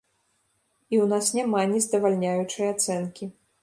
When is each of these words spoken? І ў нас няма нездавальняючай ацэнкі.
І 0.93 0.97
ў 1.03 1.13
нас 1.13 1.29
няма 1.41 1.63
нездавальняючай 1.77 2.67
ацэнкі. 2.77 3.35